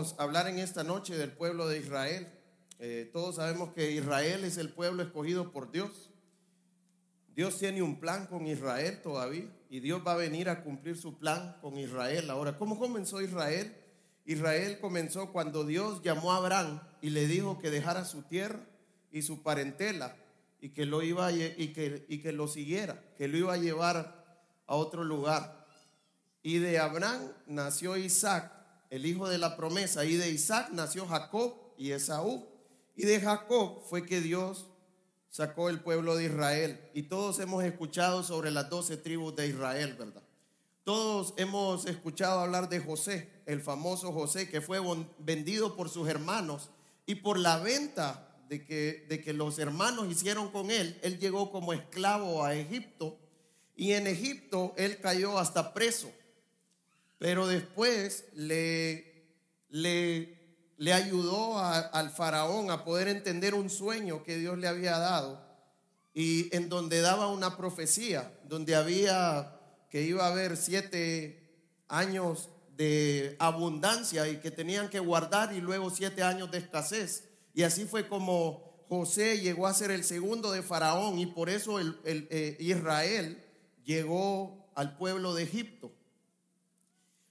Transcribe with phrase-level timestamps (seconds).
[0.00, 2.28] a hablar en esta noche del pueblo de Israel.
[2.78, 6.10] Eh, todos sabemos que Israel es el pueblo escogido por Dios.
[7.34, 11.18] Dios tiene un plan con Israel todavía y Dios va a venir a cumplir su
[11.18, 12.30] plan con Israel.
[12.30, 13.76] Ahora, ¿cómo comenzó Israel?
[14.24, 18.60] Israel comenzó cuando Dios llamó a Abraham y le dijo que dejara su tierra
[19.12, 20.16] y su parentela
[20.60, 24.24] y que lo iba y que, y que lo siguiera, que lo iba a llevar
[24.66, 25.66] a otro lugar.
[26.42, 28.59] Y de Abraham nació Isaac,
[28.90, 32.46] el hijo de la promesa, y de Isaac nació Jacob y Esaú.
[32.96, 34.66] Y de Jacob fue que Dios
[35.30, 36.80] sacó el pueblo de Israel.
[36.92, 40.22] Y todos hemos escuchado sobre las doce tribus de Israel, ¿verdad?
[40.84, 44.80] Todos hemos escuchado hablar de José, el famoso José, que fue
[45.18, 46.70] vendido por sus hermanos
[47.06, 51.52] y por la venta de que, de que los hermanos hicieron con él, él llegó
[51.52, 53.16] como esclavo a Egipto
[53.76, 56.10] y en Egipto él cayó hasta preso.
[57.20, 59.26] Pero después le,
[59.68, 65.46] le, ayudó al faraón a poder entender un sueño que Dios le había dado
[66.14, 69.54] y en donde daba una profecía, donde había
[69.90, 75.90] que iba a haber siete años de abundancia y que tenían que guardar y luego
[75.90, 77.28] siete años de escasez.
[77.52, 81.78] Y así fue como José llegó a ser el segundo de Faraón y por eso
[81.78, 83.44] el, eh, Israel
[83.84, 85.92] llegó al pueblo de Egipto.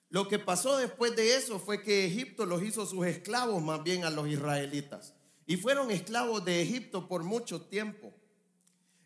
[0.09, 4.03] Lo que pasó después de eso fue que Egipto los hizo sus esclavos más bien
[4.03, 5.13] a los israelitas.
[5.45, 8.13] Y fueron esclavos de Egipto por mucho tiempo.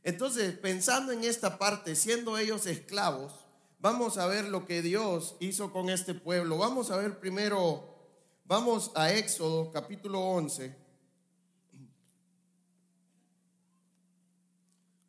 [0.04, 3.44] Entonces, pensando en esta parte, siendo ellos esclavos,
[3.84, 6.58] Vamos a ver lo que Dios hizo con este pueblo.
[6.58, 7.84] Vamos a ver primero,
[8.46, 10.74] vamos a Éxodo capítulo 11.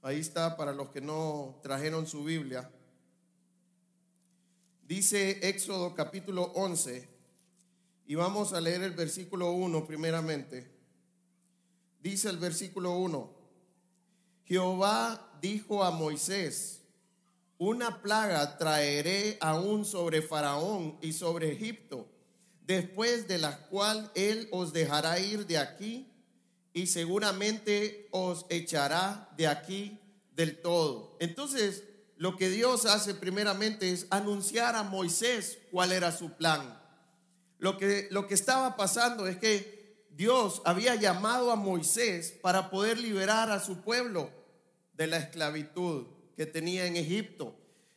[0.03, 2.69] Ahí está para los que no trajeron su Biblia.
[4.87, 7.09] Dice Éxodo capítulo 11
[8.07, 10.71] y vamos a leer el versículo 1 primeramente.
[12.03, 13.31] Dice el versículo 1,
[14.45, 16.83] Jehová dijo a Moisés,
[17.57, 22.07] una plaga traeré aún sobre Faraón y sobre Egipto,
[22.67, 26.13] después de la cual él os dejará ir de aquí
[26.75, 29.99] y seguramente os echará de aquí
[30.37, 31.17] del todo.
[31.21, 31.85] Entonces,
[32.17, 36.81] lo que Dios hace primeramente es anunciar a Moisés cuál era su plan.
[37.59, 42.99] Lo que, lo que estaba pasando es que Dios había llamado a Moisés para poder
[42.99, 44.31] liberar a su pueblo
[44.97, 47.57] de la esclavitud que tenía en Egipto.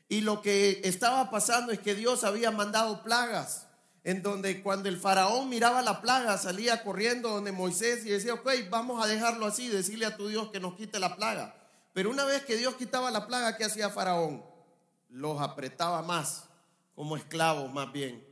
[0.09, 3.67] Y lo que estaba pasando es que Dios había mandado plagas,
[4.03, 8.49] en donde cuando el faraón miraba la plaga salía corriendo donde Moisés y decía, ok,
[8.69, 11.55] vamos a dejarlo así, decirle a tu Dios que nos quite la plaga.
[11.97, 14.45] Pero una vez que Dios quitaba la plaga, ¿qué hacía faraón?
[15.09, 16.43] Los apretaba más,
[16.93, 18.23] como esclavos más bien.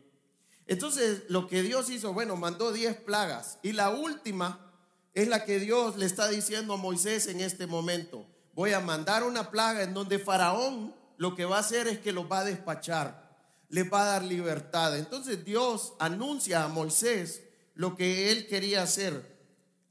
[0.67, 3.57] Entonces, lo que Dios hizo, bueno, mandó 10 plagas.
[3.63, 4.71] Y la última
[5.15, 9.23] es la que Dios le está diciendo a Moisés en este momento voy a mandar
[9.23, 12.45] una plaga en donde Faraón lo que va a hacer es que los va a
[12.45, 13.35] despachar,
[13.69, 14.95] le va a dar libertad.
[14.95, 17.41] Entonces Dios anuncia a Moisés
[17.73, 19.34] lo que él quería hacer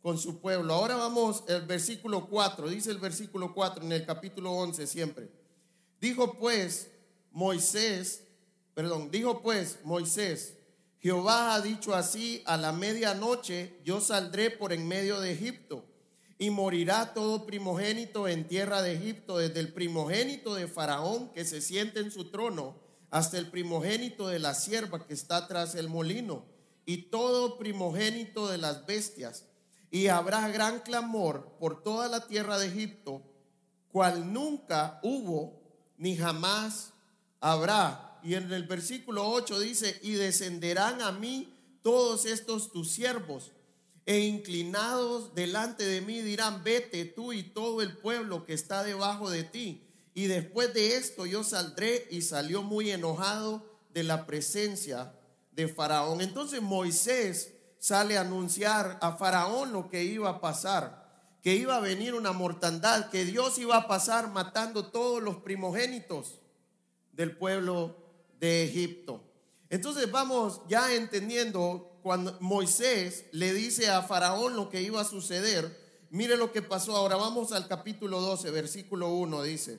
[0.04, 0.74] con su pueblo.
[0.74, 5.30] Ahora vamos al versículo 4, dice el versículo 4 en el capítulo 11 siempre.
[5.98, 6.90] Dijo pues
[7.32, 8.22] Moisés,
[8.74, 10.58] perdón, dijo pues Moisés,
[11.00, 15.86] Jehová ha dicho así, a la medianoche yo saldré por en medio de Egipto
[16.36, 21.62] y morirá todo primogénito en tierra de Egipto, desde el primogénito de Faraón que se
[21.62, 22.76] siente en su trono,
[23.08, 26.44] hasta el primogénito de la sierva que está tras el molino,
[26.84, 29.46] y todo primogénito de las bestias.
[29.94, 33.22] Y habrá gran clamor por toda la tierra de Egipto,
[33.92, 35.62] cual nunca hubo
[35.98, 36.92] ni jamás
[37.38, 38.18] habrá.
[38.24, 43.52] Y en el versículo 8 dice, y descenderán a mí todos estos tus siervos
[44.04, 49.30] e inclinados delante de mí dirán, vete tú y todo el pueblo que está debajo
[49.30, 49.86] de ti.
[50.12, 55.14] Y después de esto yo saldré y salió muy enojado de la presencia
[55.52, 56.20] de Faraón.
[56.20, 57.53] Entonces Moisés
[57.84, 61.06] sale a anunciar a Faraón lo que iba a pasar,
[61.42, 66.40] que iba a venir una mortandad, que Dios iba a pasar matando todos los primogénitos
[67.12, 67.94] del pueblo
[68.40, 69.20] de Egipto.
[69.68, 75.78] Entonces vamos ya entendiendo cuando Moisés le dice a Faraón lo que iba a suceder,
[76.08, 76.96] mire lo que pasó.
[76.96, 79.78] Ahora vamos al capítulo 12, versículo 1, dice,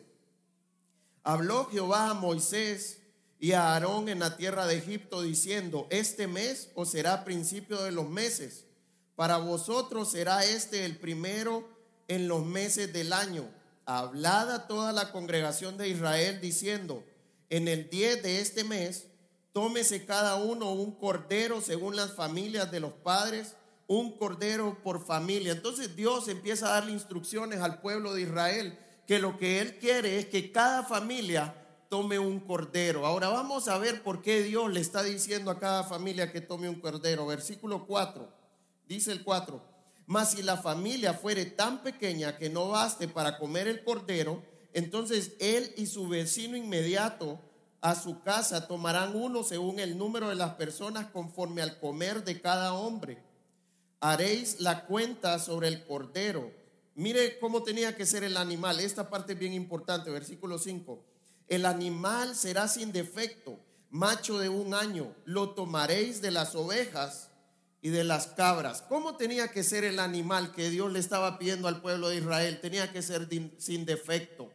[1.24, 3.02] habló Jehová a Moisés
[3.46, 7.92] y a Aarón en la tierra de Egipto diciendo, este mes os será principio de
[7.92, 8.66] los meses,
[9.16, 11.70] para vosotros será este el primero
[12.08, 13.48] en los meses del año.
[13.86, 17.04] Hablada toda la congregación de Israel diciendo,
[17.52, 19.10] en el 10 de este mes,
[19.54, 23.56] tómese cada uno un cordero según las familias de los padres,
[23.86, 25.52] un cordero por familia.
[25.52, 30.18] Entonces Dios empieza a darle instrucciones al pueblo de Israel que lo que Él quiere
[30.18, 33.06] es que cada familia tome un cordero.
[33.06, 36.70] Ahora vamos a ver por qué Dios le está diciendo a cada familia que tome
[36.70, 37.26] un cordero.
[37.26, 38.28] Versículo 4,
[38.88, 39.62] dice el 4,
[40.08, 44.44] mas si la familia fuere tan pequeña que no baste para comer el cordero,
[44.74, 47.40] entonces él y su vecino inmediato
[47.82, 52.42] a su casa tomarán uno según el número de las personas conforme al comer de
[52.42, 53.24] cada hombre.
[54.00, 56.52] Haréis la cuenta sobre el cordero.
[56.96, 58.80] Mire cómo tenía que ser el animal.
[58.80, 61.15] Esta parte es bien importante, versículo 5.
[61.48, 63.60] El animal será sin defecto,
[63.90, 65.16] macho de un año.
[65.26, 67.30] Lo tomaréis de las ovejas
[67.82, 68.82] y de las cabras.
[68.82, 72.60] ¿Cómo tenía que ser el animal que Dios le estaba pidiendo al pueblo de Israel?
[72.62, 74.52] Tenía que ser sin defecto.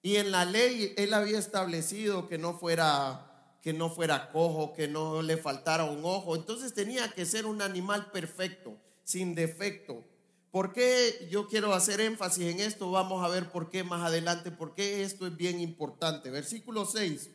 [0.00, 3.28] Y en la ley él había establecido que no fuera
[3.62, 6.34] que no fuera cojo, que no le faltara un ojo.
[6.34, 10.04] Entonces tenía que ser un animal perfecto, sin defecto.
[10.52, 12.90] ¿Por qué yo quiero hacer énfasis en esto?
[12.90, 16.30] Vamos a ver por qué más adelante, por qué esto es bien importante.
[16.30, 17.30] Versículo 6.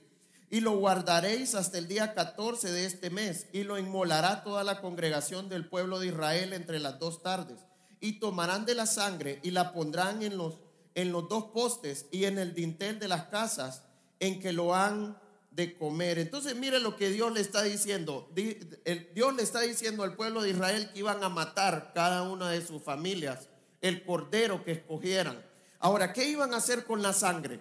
[0.51, 4.79] Y lo guardaréis hasta el día 14 de este mes, y lo inmolará toda la
[4.79, 7.59] congregación del pueblo de Israel entre las dos tardes.
[7.99, 10.59] Y tomarán de la sangre y la pondrán en los
[10.97, 13.83] en los dos postes y en el dintel de las casas
[14.19, 15.15] en que lo han
[15.57, 16.19] de comer.
[16.19, 18.29] Entonces mire lo que Dios le está diciendo.
[18.35, 22.63] Dios le está diciendo al pueblo de Israel que iban a matar cada una de
[22.63, 23.49] sus familias,
[23.81, 25.43] el cordero que escogieran.
[25.79, 27.59] Ahora, ¿qué iban a hacer con la sangre?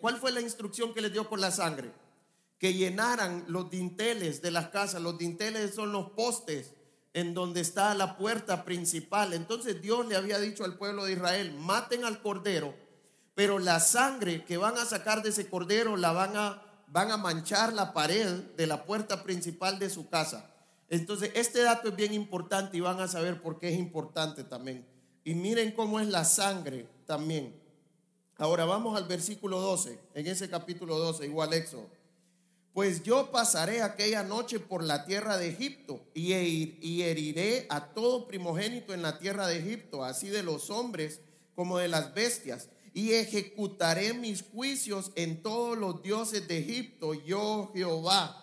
[0.00, 1.92] ¿Cuál fue la instrucción que les dio con la sangre?
[2.58, 5.00] Que llenaran los dinteles de las casas.
[5.00, 6.72] Los dinteles son los postes
[7.14, 9.32] en donde está la puerta principal.
[9.32, 12.74] Entonces Dios le había dicho al pueblo de Israel, maten al cordero,
[13.36, 17.16] pero la sangre que van a sacar de ese cordero la van a, van a
[17.16, 20.50] manchar la pared de la puerta principal de su casa.
[20.88, 24.86] Entonces este dato es bien importante y van a saber por qué es importante también.
[25.24, 27.60] Y miren cómo es la sangre también.
[28.38, 31.88] Ahora vamos al versículo 12, en ese capítulo 12, igual Éxodo.
[32.74, 38.92] Pues yo pasaré aquella noche por la tierra de Egipto y, heriré a todo primogénito
[38.92, 41.22] en la tierra de Egipto, así de los hombres
[41.54, 47.70] como de las bestias, y ejecutaré mis juicios en todos los dioses de Egipto, yo
[47.74, 48.42] Jehová.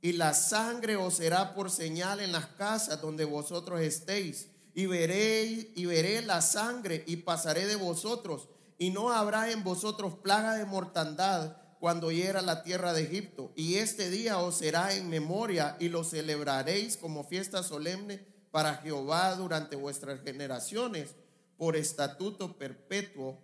[0.00, 5.72] Y la sangre os será por señal en las casas donde vosotros estéis, y veré
[5.74, 8.48] y veré la sangre y pasaré de vosotros,
[8.78, 13.52] y no habrá en vosotros plaga de mortandad cuando hiera la tierra de Egipto.
[13.56, 19.34] Y este día os será en memoria y lo celebraréis como fiesta solemne para Jehová
[19.34, 21.16] durante vuestras generaciones.
[21.56, 23.42] Por estatuto perpetuo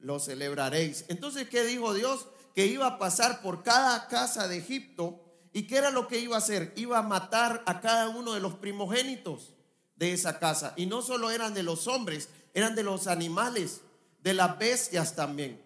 [0.00, 1.04] lo celebraréis.
[1.08, 2.28] Entonces, ¿qué dijo Dios?
[2.54, 5.22] Que iba a pasar por cada casa de Egipto.
[5.52, 6.72] ¿Y qué era lo que iba a hacer?
[6.76, 9.54] Iba a matar a cada uno de los primogénitos
[9.96, 10.74] de esa casa.
[10.76, 13.80] Y no solo eran de los hombres, eran de los animales,
[14.22, 15.62] de las bestias también.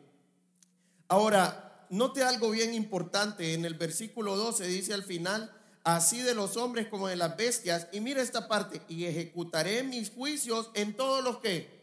[1.08, 3.54] Ahora, note algo bien importante.
[3.54, 5.52] En el versículo 12 dice al final,
[5.84, 7.88] así de los hombres como de las bestias.
[7.92, 11.80] Y mira esta parte, y ejecutaré mis juicios en todos los que,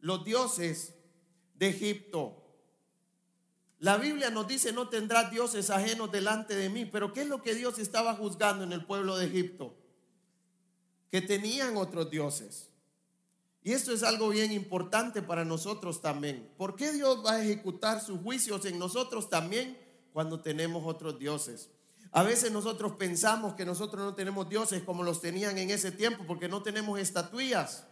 [0.00, 0.94] los dioses
[1.54, 2.42] de Egipto.
[3.78, 6.84] La Biblia nos dice, no tendrás dioses ajenos delante de mí.
[6.84, 9.74] Pero ¿qué es lo que Dios estaba juzgando en el pueblo de Egipto?
[11.10, 12.68] Que tenían otros dioses.
[13.64, 16.48] Y esto es algo bien importante para nosotros también.
[16.56, 19.78] ¿Por qué Dios va a ejecutar sus juicios en nosotros también
[20.12, 21.70] cuando tenemos otros dioses?
[22.12, 26.24] A veces nosotros pensamos que nosotros no tenemos dioses como los tenían en ese tiempo
[26.26, 27.86] porque no tenemos estatuillas.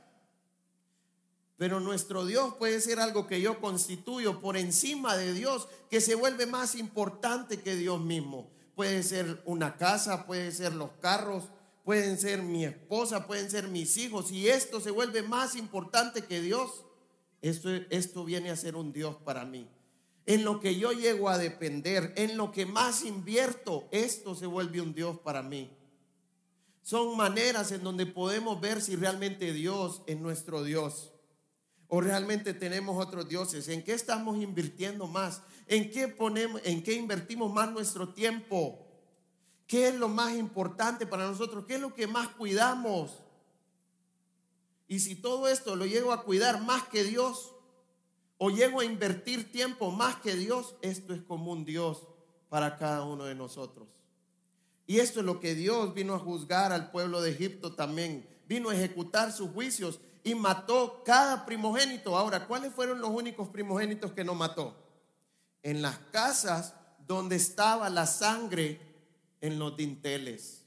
[1.61, 6.14] Pero nuestro Dios puede ser algo que yo constituyo por encima de Dios, que se
[6.14, 8.49] vuelve más importante que Dios mismo.
[8.75, 11.50] Puede ser una casa, puede ser los carros,
[11.85, 16.40] pueden ser mi esposa, pueden ser mis hijos, y esto se vuelve más importante que
[16.40, 16.87] Dios,
[17.43, 19.69] esto, esto viene a ser un Dios para mí.
[20.25, 24.81] En lo que yo llego a depender, en lo que más invierto, esto se vuelve
[24.81, 25.71] un Dios para mí.
[26.81, 31.10] Son maneras en donde podemos ver si realmente Dios es nuestro Dios
[31.90, 33.68] o realmente tenemos otros dioses.
[33.68, 35.42] ¿En qué estamos invirtiendo más?
[35.66, 38.87] ¿En qué ponemos en qué invertimos más nuestro tiempo?
[39.66, 41.64] ¿Qué es lo más importante para nosotros?
[41.66, 43.23] ¿Qué es lo que más cuidamos?
[44.87, 47.52] Y si todo esto lo llego a cuidar más que Dios,
[48.38, 52.06] o llego a invertir tiempo más que Dios, esto es como un Dios
[52.49, 53.88] para cada uno de nosotros.
[54.87, 58.26] Y esto es lo que Dios vino a juzgar al pueblo de Egipto también.
[58.49, 62.17] Vino a ejecutar sus juicios y mató cada primogénito.
[62.17, 64.77] Ahora, ¿cuáles fueron los únicos primogénitos que no mató?
[65.62, 66.75] En las casas
[67.07, 68.81] donde estaba la sangre
[69.41, 70.62] en los dinteles.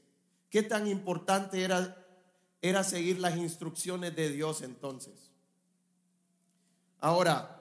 [0.50, 1.96] ¿Qué tan importante era,
[2.62, 5.30] era seguir las instrucciones de Dios entonces?
[7.00, 7.54] Ahora,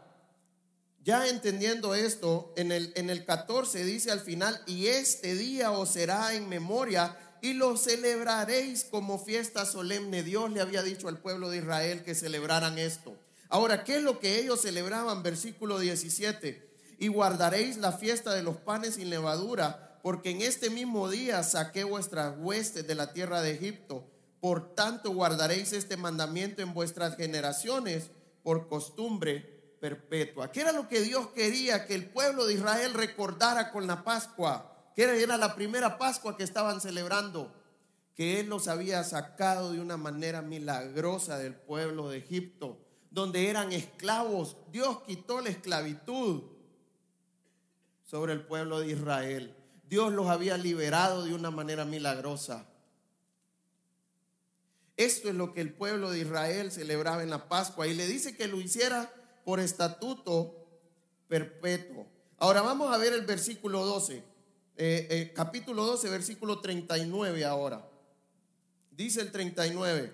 [1.04, 5.90] ya entendiendo esto, en el, en el 14 dice al final, y este día os
[5.90, 10.24] será en memoria y lo celebraréis como fiesta solemne.
[10.24, 13.18] Dios le había dicho al pueblo de Israel que celebraran esto.
[13.50, 15.24] Ahora, ¿qué es lo que ellos celebraban?
[15.24, 16.66] Versículo 17.
[17.00, 21.84] Y guardaréis la fiesta de los panes sin levadura, porque en este mismo día saqué
[21.84, 24.08] vuestras huestes de la tierra de Egipto.
[24.40, 30.50] Por tanto, guardaréis este mandamiento en vuestras generaciones por costumbre perpetua.
[30.50, 34.73] ¿Qué era lo que Dios quería que el pueblo de Israel recordara con la Pascua?
[34.96, 37.54] Que era la primera Pascua que estaban celebrando,
[38.16, 42.78] que Él los había sacado de una manera milagrosa del pueblo de Egipto,
[43.10, 44.58] donde eran esclavos.
[44.72, 46.44] Dios quitó la esclavitud
[48.04, 49.56] sobre el pueblo de Israel.
[49.90, 52.68] Dios los había liberado de una manera milagrosa.
[54.96, 58.36] Esto es lo que el pueblo de Israel celebraba en la Pascua y le dice
[58.36, 59.12] que lo hiciera
[59.44, 60.68] por estatuto
[61.28, 62.08] perpetuo.
[62.38, 64.24] Ahora vamos a ver el versículo 12,
[64.77, 67.88] eh, eh, capítulo 12, versículo 39 ahora.
[68.92, 70.12] Dice el 39.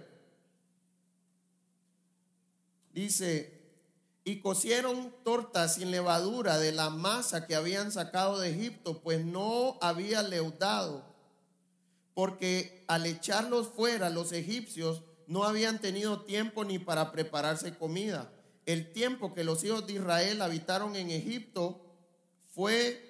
[2.93, 3.61] Dice,
[4.23, 9.77] y cocieron tortas sin levadura de la masa que habían sacado de Egipto, pues no
[9.81, 11.05] había leudado,
[12.13, 18.31] porque al echarlos fuera los egipcios no habían tenido tiempo ni para prepararse comida
[18.69, 21.81] el tiempo que los hijos de Israel habitaron en Egipto
[22.53, 23.08] fue,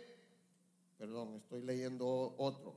[0.99, 2.75] perdón, estoy leyendo otro,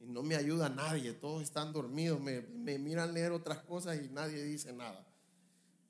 [0.00, 4.10] y no me ayuda nadie, todos están dormidos, me, me miran leer otras cosas y
[4.10, 5.04] nadie dice nada.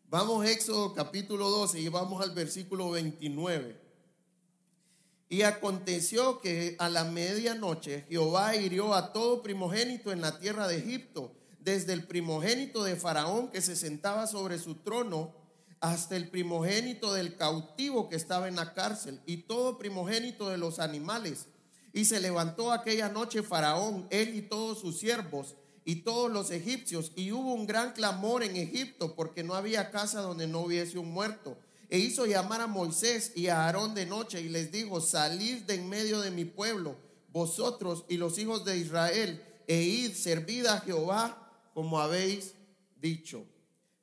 [0.09, 3.77] Vamos Éxodo capítulo 12 y vamos al versículo 29.
[5.29, 10.79] Y aconteció que a la medianoche Jehová hirió a todo primogénito en la tierra de
[10.79, 15.35] Egipto desde el primogénito de Faraón que se sentaba sobre su trono
[15.81, 20.79] hasta el primogénito del cautivo que estaba en la cárcel y todo primogénito de los
[20.79, 21.47] animales.
[21.93, 27.13] Y se levantó aquella noche Faraón, él y todos sus siervos y todos los egipcios,
[27.17, 31.11] y hubo un gran clamor en Egipto porque no había casa donde no hubiese un
[31.11, 31.57] muerto.
[31.89, 35.77] E hizo llamar a Moisés y a Aarón de noche y les dijo, salid de
[35.77, 36.97] en medio de mi pueblo,
[37.33, 42.53] vosotros y los hijos de Israel, e id, servid a Jehová como habéis
[43.01, 43.47] dicho.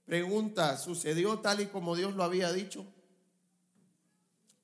[0.06, 2.86] Pregunta, ¿sucedió tal y como Dios lo había dicho?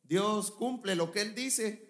[0.04, 1.90] Dios cumple lo que Él dice.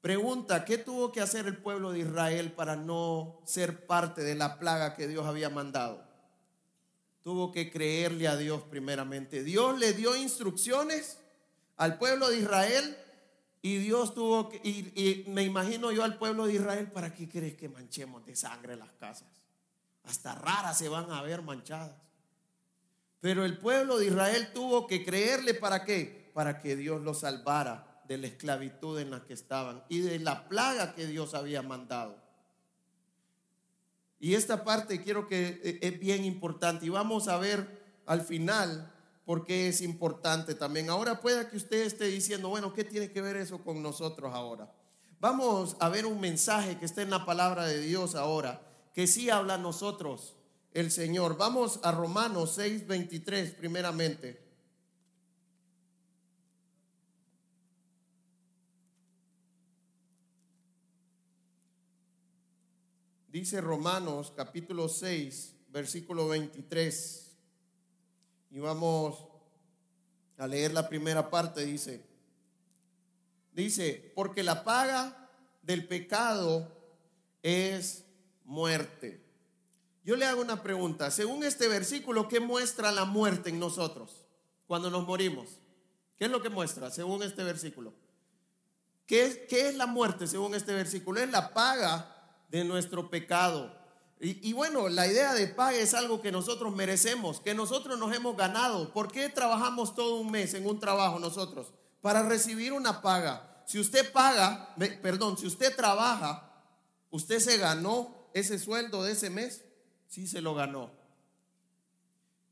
[0.00, 4.58] Pregunta, ¿qué tuvo que hacer el pueblo de Israel para no ser parte de la
[4.58, 6.04] plaga que Dios había mandado?
[7.22, 9.44] Tuvo que creerle a Dios primeramente.
[9.44, 11.18] Dios le dio instrucciones
[11.76, 12.96] al pueblo de Israel
[13.60, 17.54] y Dios tuvo que, y, me imagino yo al pueblo de Israel, ¿para qué crees
[17.54, 19.41] que manchemos de sangre las casas?
[20.04, 21.92] Hasta raras se van a ver manchadas.
[23.20, 26.30] Pero el pueblo de Israel tuvo que creerle para qué?
[26.34, 30.48] Para que Dios los salvara de la esclavitud en la que estaban y de la
[30.48, 32.20] plaga que Dios había mandado.
[34.18, 38.92] Y esta parte quiero que eh, es bien importante y vamos a ver al final
[39.24, 40.90] por qué es importante también.
[40.90, 44.70] Ahora pueda que usted esté diciendo, bueno, ¿qué tiene que ver eso con nosotros ahora?
[45.20, 48.60] Vamos a ver un mensaje que está en la palabra de Dios ahora
[48.94, 50.36] que sí habla a nosotros
[50.72, 51.36] el Señor.
[51.36, 54.40] Vamos a Romanos 6:23 primeramente.
[63.28, 67.30] Dice Romanos capítulo 6, versículo 23.
[68.50, 69.26] Y vamos
[70.36, 72.04] a leer la primera parte, dice.
[73.54, 75.30] Dice, porque la paga
[75.62, 76.70] del pecado
[77.42, 78.01] es
[78.44, 79.22] muerte.
[80.04, 81.10] Yo le hago una pregunta.
[81.10, 84.26] Según este versículo, ¿qué muestra la muerte en nosotros
[84.66, 85.48] cuando nos morimos?
[86.16, 87.94] ¿Qué es lo que muestra según este versículo?
[89.06, 91.20] ¿Qué es, qué es la muerte según este versículo?
[91.20, 93.76] Es la paga de nuestro pecado.
[94.20, 98.14] Y, y, bueno, la idea de paga es algo que nosotros merecemos, que nosotros nos
[98.14, 98.92] hemos ganado.
[98.92, 101.72] ¿Por qué trabajamos todo un mes en un trabajo nosotros?
[102.00, 103.64] Para recibir una paga.
[103.66, 106.52] Si usted paga, perdón, si usted trabaja,
[107.10, 109.64] usted se ganó ese sueldo de ese mes?
[110.08, 110.90] Sí se lo ganó.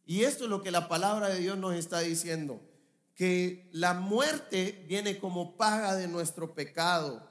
[0.06, 2.60] Y esto es lo que la palabra de Dios nos está diciendo,
[3.14, 7.28] que la muerte viene como paga de nuestro pecado.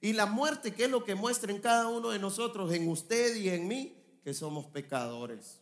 [0.00, 3.34] Y la muerte, que es lo que muestra en cada uno de nosotros, en usted
[3.36, 5.60] y en mí, que somos pecadores.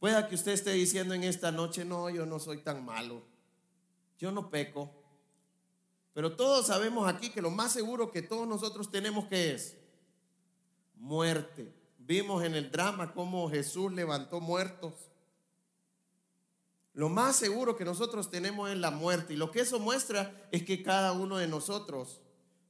[0.00, 3.22] Pueda que usted esté diciendo en esta noche, no, yo no soy tan malo,
[4.18, 4.90] yo no peco.
[6.12, 9.76] Pero todos sabemos aquí que lo más seguro que todos nosotros tenemos que es
[10.96, 11.72] muerte.
[11.98, 14.94] Vimos en el drama cómo Jesús levantó muertos.
[16.92, 19.34] Lo más seguro que nosotros tenemos es la muerte.
[19.34, 22.20] Y lo que eso muestra es que cada uno de nosotros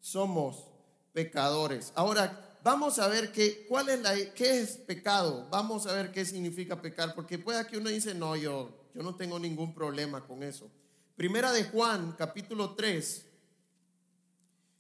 [0.01, 0.65] somos
[1.13, 1.93] pecadores.
[1.95, 5.47] Ahora, vamos a ver qué, cuál es la, qué es pecado.
[5.51, 7.15] Vamos a ver qué significa pecar.
[7.15, 10.71] Porque puede que uno dice, no, yo, yo no tengo ningún problema con eso.
[11.15, 13.27] Primera de Juan, capítulo 3.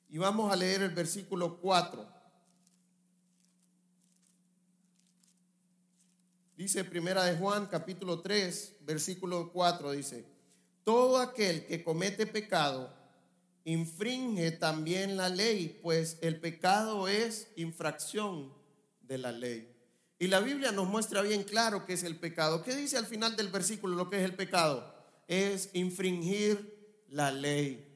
[0.08, 2.15] Y vamos a leer el versículo 4.
[6.56, 10.24] Dice Primera de Juan, capítulo 3, versículo 4, dice,
[10.84, 12.94] todo aquel que comete pecado
[13.64, 18.54] infringe también la ley, pues el pecado es infracción
[19.02, 19.70] de la ley.
[20.18, 22.62] Y la Biblia nos muestra bien claro qué es el pecado.
[22.62, 24.94] ¿Qué dice al final del versículo lo que es el pecado?
[25.28, 27.86] Es infringir la ley.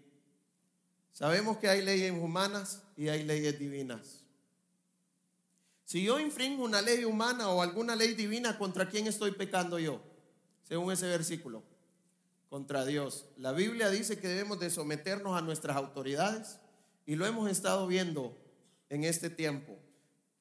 [1.13, 4.27] Sabemos que hay leyes humanas y hay leyes divinas.
[5.91, 10.01] Si yo infringo una ley humana o alguna ley divina, ¿contra quién estoy pecando yo?
[10.63, 11.65] Según ese versículo.
[12.49, 13.27] Contra Dios.
[13.37, 16.61] La Biblia dice que debemos de someternos a nuestras autoridades
[17.07, 18.39] y lo hemos estado viendo
[18.89, 19.81] en este tiempo.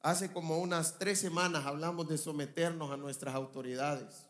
[0.02, 4.28] Hace como unas tres semanas hablamos de someternos a nuestras autoridades.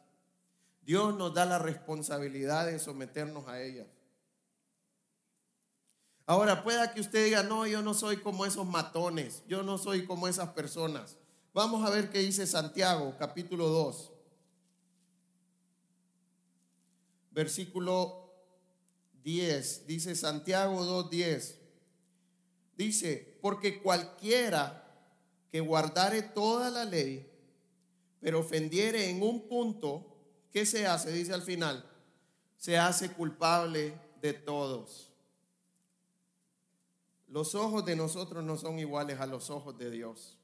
[0.84, 3.88] Dios nos da la responsabilidad de someternos a ellas.
[6.30, 10.06] Ahora, pueda que usted diga, no, yo no soy como esos matones, yo no soy
[10.06, 11.18] como esas personas.
[11.56, 14.12] Vamos a ver qué dice Santiago, capítulo 2,
[17.32, 18.32] versículo
[19.24, 19.88] 10.
[19.88, 21.58] Dice Santiago 2, 10.
[22.78, 24.88] Dice, porque cualquiera
[25.52, 27.28] que guardare toda la ley,
[28.22, 30.06] pero ofendiere en un punto,
[30.54, 31.12] ¿qué se hace?
[31.12, 31.84] Dice al final,
[32.56, 35.09] se hace culpable de todos.
[37.30, 40.38] Los ojos de nosotros no son iguales a los ojos de Dios.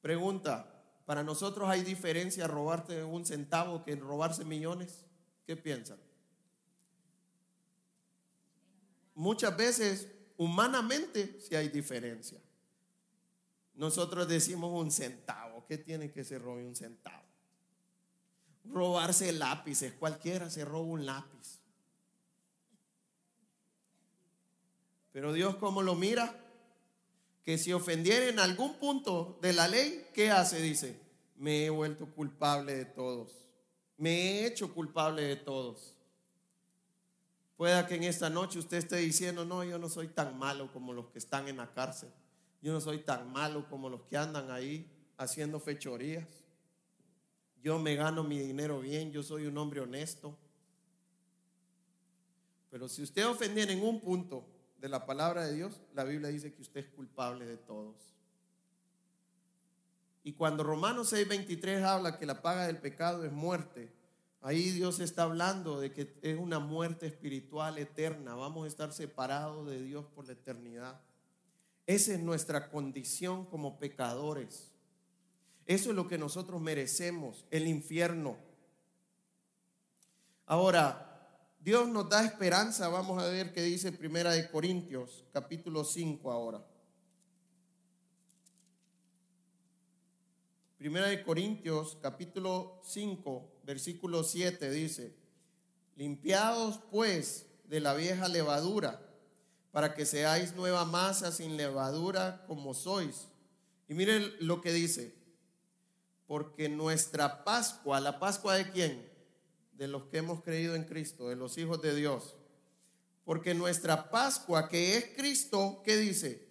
[0.00, 5.04] Pregunta, ¿para nosotros hay diferencia robarte un centavo que robarse millones?
[5.46, 5.98] ¿Qué piensan?
[9.14, 12.40] Muchas veces, humanamente, sí hay diferencia.
[13.74, 15.66] Nosotros decimos un centavo.
[15.66, 17.24] ¿Qué tiene que se robe un centavo?
[18.64, 19.92] Robarse lápices.
[19.92, 21.59] Cualquiera se roba un lápiz.
[25.12, 26.34] Pero Dios, ¿cómo lo mira?
[27.42, 30.60] Que si ofendiera en algún punto de la ley, ¿qué hace?
[30.60, 31.00] Dice,
[31.36, 33.32] me he vuelto culpable de todos.
[33.96, 35.94] Me he hecho culpable de todos.
[37.56, 40.92] Pueda que en esta noche usted esté diciendo, no, yo no soy tan malo como
[40.92, 42.10] los que están en la cárcel.
[42.62, 46.28] Yo no soy tan malo como los que andan ahí haciendo fechorías.
[47.62, 50.38] Yo me gano mi dinero bien, yo soy un hombre honesto.
[52.70, 54.46] Pero si usted ofendiera en un punto
[54.80, 57.96] de la palabra de Dios, la Biblia dice que usted es culpable de todos.
[60.22, 63.92] Y cuando Romanos 6:23 habla que la paga del pecado es muerte,
[64.40, 68.34] ahí Dios está hablando de que es una muerte espiritual eterna.
[68.34, 71.00] Vamos a estar separados de Dios por la eternidad.
[71.86, 74.70] Esa es nuestra condición como pecadores.
[75.66, 78.38] Eso es lo que nosotros merecemos, el infierno.
[80.46, 81.09] Ahora,
[81.60, 82.88] Dios nos da esperanza.
[82.88, 86.64] Vamos a ver qué dice Primera de Corintios, capítulo 5 ahora.
[90.78, 95.14] Primera de Corintios, capítulo 5, versículo 7 dice,
[95.96, 99.06] limpiados pues de la vieja levadura,
[99.70, 103.28] para que seáis nueva masa sin levadura como sois.
[103.86, 105.14] Y miren lo que dice,
[106.26, 109.09] porque nuestra Pascua, la Pascua de quién?
[109.80, 112.36] De los que hemos creído en Cristo, de los hijos de Dios.
[113.24, 116.46] Porque nuestra Pascua, que es Cristo, ¿qué dice?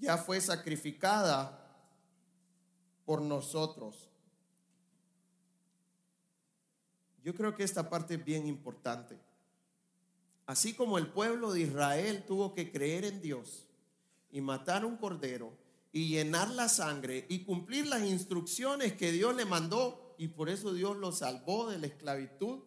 [0.00, 1.72] Ya fue sacrificada
[3.04, 4.10] por nosotros.
[7.22, 9.20] Yo creo que esta parte es bien importante.
[10.44, 13.68] Así como el pueblo de Israel tuvo que creer en Dios
[14.32, 15.56] y matar un cordero
[15.92, 20.72] y llenar la sangre y cumplir las instrucciones que Dios le mandó y por eso
[20.72, 22.60] Dios lo salvó de la esclavitud.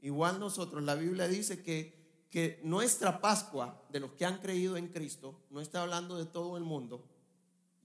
[0.00, 1.94] Igual nosotros, la Biblia dice que,
[2.30, 6.56] que nuestra Pascua, de los que han creído en Cristo, no está hablando de todo
[6.56, 7.04] el mundo,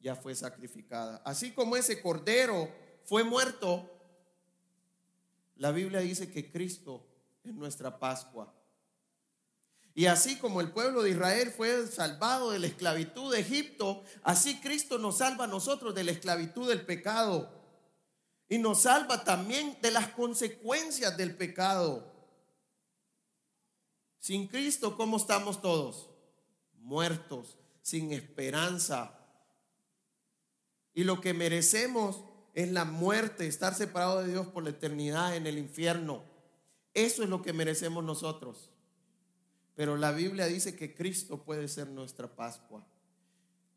[0.01, 1.21] ya fue sacrificada.
[1.25, 2.69] Así como ese cordero
[3.03, 3.89] fue muerto,
[5.57, 7.05] la Biblia dice que Cristo
[7.43, 8.53] es nuestra Pascua.
[9.95, 14.59] Y así como el pueblo de Israel fue salvado de la esclavitud de Egipto, así
[14.59, 17.51] Cristo nos salva a nosotros de la esclavitud del pecado.
[18.49, 22.11] Y nos salva también de las consecuencias del pecado.
[24.17, 26.09] Sin Cristo, ¿cómo estamos todos?
[26.73, 29.19] Muertos, sin esperanza.
[30.93, 35.45] Y lo que merecemos es la muerte, estar separado de Dios por la eternidad en
[35.45, 36.23] el infierno.
[36.93, 38.72] Eso es lo que merecemos nosotros.
[39.75, 42.85] Pero la Biblia dice que Cristo puede ser nuestra Pascua.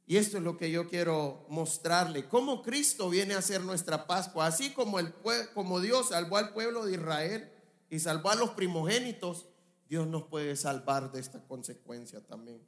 [0.07, 4.47] Y esto es lo que yo quiero mostrarle, cómo Cristo viene a ser nuestra Pascua,
[4.47, 5.13] así como, el,
[5.53, 7.51] como Dios salvó al pueblo de Israel
[7.91, 9.47] y salvó a los primogénitos,
[9.89, 12.61] Dios nos puede salvar de esta consecuencia también.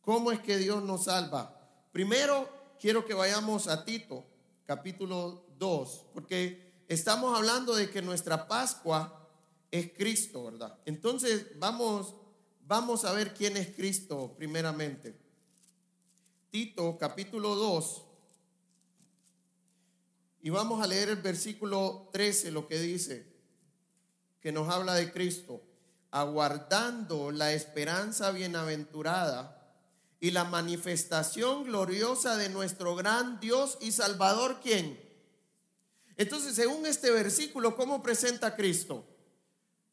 [0.00, 1.68] ¿Cómo es que Dios nos salva?
[1.90, 4.24] Primero, quiero que vayamos a Tito,
[4.64, 9.28] capítulo 2, porque estamos hablando de que nuestra Pascua
[9.72, 10.78] es Cristo, ¿verdad?
[10.84, 12.14] Entonces, vamos,
[12.66, 15.16] vamos a ver quién es Cristo primeramente.
[16.50, 18.02] Tito capítulo 2.
[20.42, 23.26] Y vamos a leer el versículo 13, lo que dice,
[24.40, 25.62] que nos habla de Cristo,
[26.12, 29.52] aguardando la esperanza bienaventurada
[30.20, 35.00] y la manifestación gloriosa de nuestro gran Dios y Salvador, ¿quién?
[36.16, 39.04] Entonces, según este versículo, ¿cómo presenta a Cristo?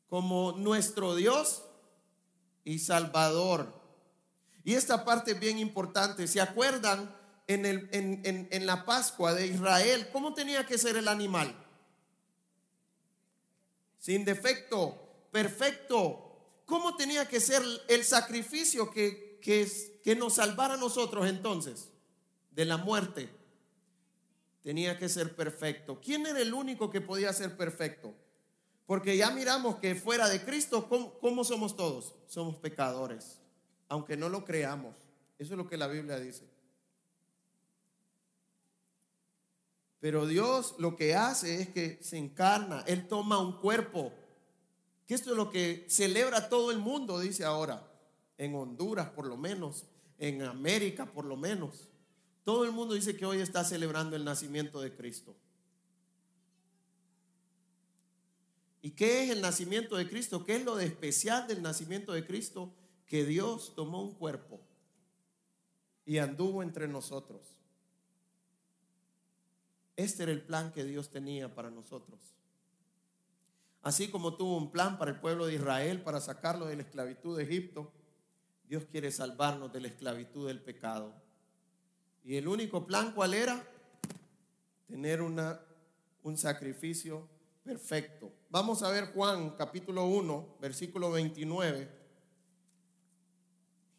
[0.07, 1.63] Como nuestro Dios
[2.63, 3.81] y Salvador.
[4.63, 6.27] Y esta parte es bien importante.
[6.27, 7.13] ¿Se acuerdan
[7.47, 11.53] en, el, en, la Pascua de Israel cómo tenía que ser el animal?
[13.99, 16.63] Sin defecto, perfecto.
[16.65, 21.89] ¿Cómo tenía que ser el sacrificio que, que, que nos salvara a nosotros entonces
[22.51, 23.29] de la muerte?
[24.63, 25.99] Tenía que ser perfecto.
[26.01, 28.13] ¿Quién era el único que podía ser perfecto?
[28.93, 30.87] Porque ya miramos que fuera de Cristo,
[31.19, 32.13] cómo somos todos?
[32.27, 33.39] Somos pecadores
[33.89, 34.93] aunque no lo creamos.
[35.39, 36.47] Eso es lo que la Biblia dice.
[39.99, 44.13] Pero Dios lo que hace es que se encarna, Él toma un cuerpo,
[45.07, 47.91] que esto es lo que celebra todo el mundo, dice ahora,
[48.37, 49.85] en Honduras por lo menos,
[50.19, 51.89] en América por lo menos.
[52.43, 55.35] Todo el mundo dice que hoy está celebrando el nacimiento de Cristo.
[58.83, 60.43] ¿Y qué es el nacimiento de Cristo?
[60.43, 62.71] ¿Qué es lo de especial del nacimiento de Cristo?
[63.13, 64.59] que Dios tomó un cuerpo
[66.03, 67.41] y anduvo entre nosotros.
[69.95, 72.19] Este era el plan que Dios tenía para nosotros.
[73.83, 77.37] Así como tuvo un plan para el pueblo de Israel para sacarlo de la esclavitud
[77.37, 77.91] de Egipto,
[78.67, 81.13] Dios quiere salvarnos de la esclavitud del pecado.
[82.23, 83.63] Y el único plan, ¿cuál era?
[84.87, 85.59] Tener una,
[86.23, 87.27] un sacrificio
[87.63, 88.31] perfecto.
[88.49, 91.89] Vamos a ver Juan capítulo 1, versículo 29.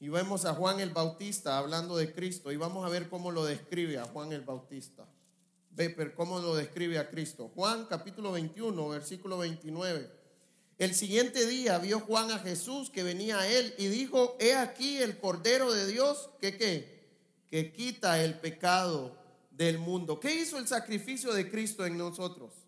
[0.00, 3.44] Y vemos a Juan el Bautista hablando de Cristo y vamos a ver cómo lo
[3.44, 5.06] describe a Juan el Bautista.
[5.70, 7.50] Ve, cómo lo describe a Cristo.
[7.54, 10.10] Juan capítulo 21, versículo 29.
[10.76, 14.98] El siguiente día vio Juan a Jesús que venía a él y dijo, he aquí
[14.98, 17.08] el Cordero de Dios que qué,
[17.48, 19.16] que quita el pecado
[19.50, 20.20] del mundo.
[20.20, 22.63] ¿Qué hizo el sacrificio de Cristo en nosotros?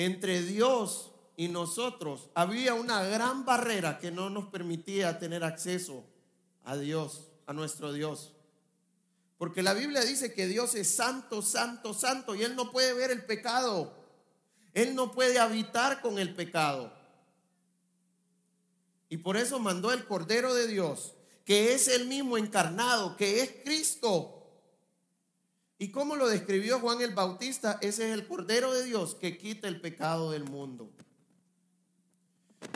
[0.00, 6.06] Entre Dios y nosotros había una gran barrera que no nos permitía tener acceso
[6.64, 8.32] a Dios, a nuestro Dios.
[9.36, 13.10] Porque la Biblia dice que Dios es santo, santo, santo y Él no puede ver
[13.10, 13.94] el pecado.
[14.72, 16.90] Él no puede habitar con el pecado.
[19.10, 21.12] Y por eso mandó el Cordero de Dios,
[21.44, 24.39] que es el mismo encarnado, que es Cristo.
[25.82, 27.78] ¿Y cómo lo describió Juan el Bautista?
[27.80, 30.90] Ese es el Cordero de Dios que quita el pecado del mundo.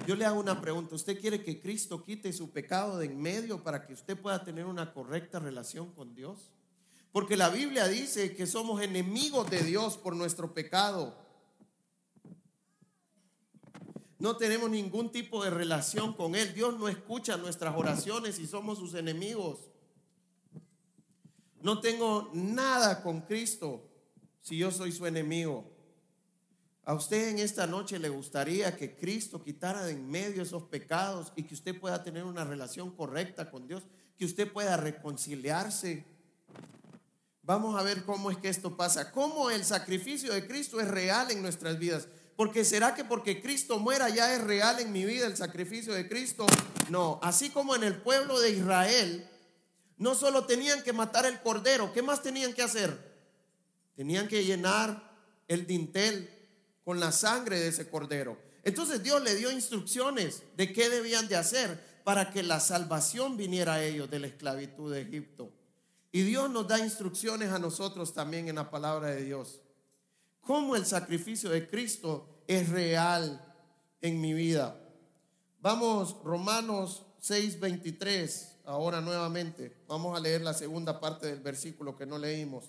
[0.07, 0.95] Yo le hago una pregunta.
[0.95, 4.65] ¿Usted quiere que Cristo quite su pecado de en medio para que usted pueda tener
[4.65, 6.51] una correcta relación con Dios?
[7.13, 11.15] Porque la Biblia dice que somos enemigos de Dios por nuestro pecado.
[14.19, 16.55] No tenemos ningún tipo de relación con Él.
[16.55, 19.59] Dios no escucha nuestras oraciones y somos sus enemigos.
[21.65, 23.89] No tengo nada con Cristo
[24.43, 25.65] si yo soy su enemigo.
[26.85, 31.33] A usted en esta noche le gustaría que Cristo quitara de en medio esos pecados
[31.37, 33.83] y que usted pueda tener una relación correcta con Dios,
[34.19, 36.05] que usted pueda reconciliarse.
[37.43, 41.31] Vamos a ver cómo es que esto pasa, cómo el sacrificio de Cristo es real
[41.31, 42.09] en nuestras vidas.
[42.37, 46.11] Porque será que porque Cristo muera ya es real en mi vida el sacrificio de
[46.11, 46.45] Cristo?
[46.91, 49.31] No, así como en el pueblo de Israel,
[49.97, 52.99] no solo tenían que matar el cordero, ¿qué más tenían que hacer?
[53.97, 55.13] Tenían que llenar
[55.49, 56.31] el dintel
[56.85, 58.39] con la sangre de ese cordero.
[58.65, 63.75] Entonces Dios le dio instrucciones de qué debían de hacer para que la salvación viniera
[63.75, 65.51] a ellos de la esclavitud de Egipto.
[66.13, 69.61] Y Dios nos da instrucciones a nosotros también en la palabra de Dios.
[70.41, 73.41] Cómo el sacrificio de Cristo es real
[74.01, 74.79] en mi vida.
[75.61, 79.77] Vamos, Romanos 6:23, ahora nuevamente.
[79.87, 82.65] Vamos a leer la segunda parte del versículo que no leímos.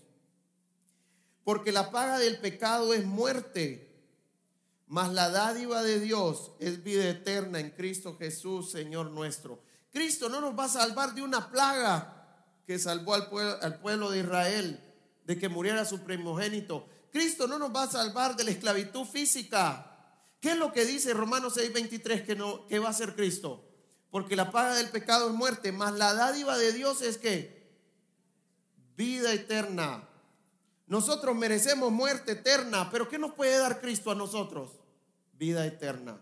[1.43, 3.91] Porque la paga del pecado es muerte,
[4.87, 9.59] mas la dádiva de Dios es vida eterna en Cristo Jesús, Señor nuestro.
[9.91, 12.11] Cristo no nos va a salvar de una plaga
[12.65, 14.83] que salvó al pueblo, al pueblo de Israel,
[15.25, 16.87] de que muriera su primogénito.
[17.11, 19.91] Cristo no nos va a salvar de la esclavitud física.
[20.41, 23.63] ¿Qué es lo que dice Romanos 6:23 que, no, que va a ser Cristo?
[24.15, 27.69] Porque la paga del pecado es muerte, mas la dádiva de Dios es que
[28.95, 30.07] vida eterna.
[30.87, 34.71] Nosotros merecemos muerte eterna, pero ¿qué nos puede dar Cristo a nosotros?
[35.33, 36.17] Vida eterna.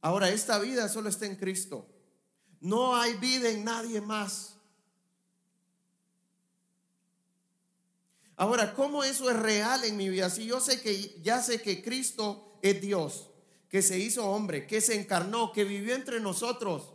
[0.00, 1.84] Ahora, esta vida solo está en Cristo.
[2.60, 4.54] No hay vida en nadie más.
[8.36, 10.30] Ahora, ¿cómo eso es real en mi vida?
[10.30, 13.27] Si yo sé que ya sé que Cristo es Dios,
[13.68, 16.92] que se hizo hombre, que se encarnó, que vivió entre nosotros,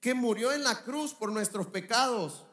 [0.00, 2.44] que murió en la cruz por nuestros pecados.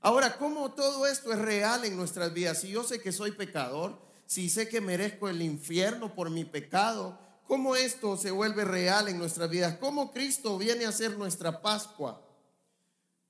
[0.00, 2.60] Ahora, ¿cómo todo esto es real en nuestras vidas?
[2.60, 7.18] Si yo sé que soy pecador, si sé que merezco el infierno por mi pecado,
[7.46, 9.76] ¿cómo esto se vuelve real en nuestras vidas?
[9.78, 12.26] ¿Cómo Cristo viene a ser nuestra Pascua?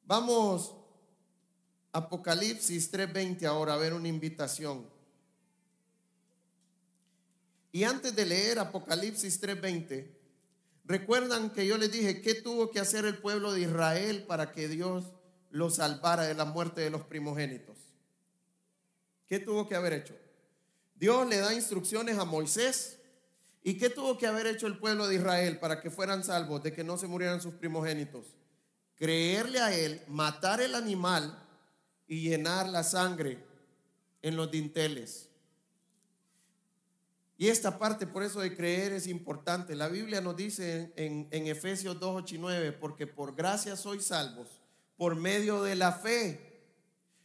[0.05, 0.75] Vamos
[1.93, 4.87] Apocalipsis 3:20 ahora a ver una invitación.
[7.73, 10.11] Y antes de leer Apocalipsis 3:20,
[10.85, 14.69] recuerdan que yo les dije qué tuvo que hacer el pueblo de Israel para que
[14.69, 15.05] Dios
[15.51, 17.77] lo salvara de la muerte de los primogénitos.
[19.27, 20.17] ¿Qué tuvo que haber hecho?
[20.97, 22.99] Dios le da instrucciones a Moisés.
[23.63, 26.73] ¿Y qué tuvo que haber hecho el pueblo de Israel para que fueran salvos de
[26.73, 28.27] que no se murieran sus primogénitos?
[28.97, 31.47] Creerle a él, matar el animal
[32.07, 33.39] y llenar la sangre
[34.23, 35.30] en los dinteles.
[37.41, 39.75] Y esta parte, por eso de creer es importante.
[39.75, 44.61] La Biblia nos dice en, Efesios 2, 8 y 9, porque por gracia sois salvos,
[44.99, 46.61] por medio de la fe.